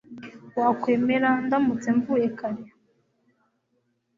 Wakwemera 0.59 1.29
ndamutse 1.45 1.87
mvuye 1.97 2.27
kare? 2.37 2.63